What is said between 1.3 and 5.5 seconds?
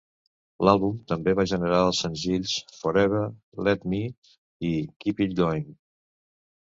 va generar els senzills "Forever", "Let Me" i "Keep It